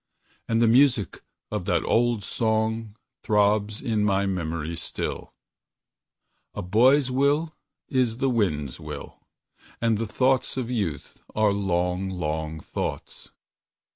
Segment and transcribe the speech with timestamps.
[0.49, 1.21] And the music
[1.51, 5.35] of that old song Throbs in my memory still:
[6.55, 7.53] "A boy's will
[7.87, 9.19] is the wind's will,
[9.79, 13.29] And the thoughts of youth are long, long thoughts."